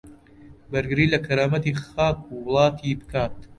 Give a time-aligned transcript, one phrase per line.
[0.71, 3.35] بەرگری لە کەرامەتی خاک و وڵاتی بکات